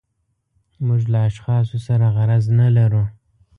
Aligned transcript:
موږ 0.85 1.01
له 1.11 1.19
اشخاصو 1.29 1.77
سره 1.87 2.05
غرض 2.15 2.45
نه 2.59 2.67
لرو. 2.77 3.03